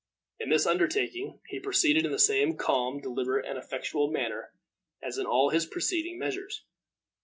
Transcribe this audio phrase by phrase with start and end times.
[0.39, 4.51] In this undertaking, he proceeded in the same calm, deliberate, and effectual manner,
[5.03, 6.63] as in all his preceding measures.